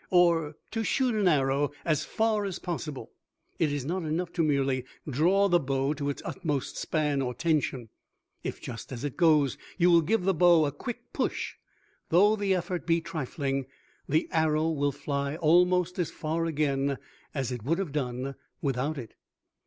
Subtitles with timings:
[0.09, 3.11] Or, to shoot an arrow as far as possible,
[3.59, 7.89] it is not enough to merely draw the bow to its utmost span or tension.
[8.43, 11.53] If just as it goes you will give the bow a quick push,
[12.09, 13.67] though the effort be trifling,
[14.09, 16.97] the arrow will fly almost as far again
[17.35, 19.13] as it would have done without it.